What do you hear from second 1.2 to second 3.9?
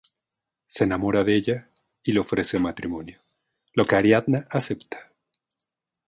de ella y le ofrece matrimonio, lo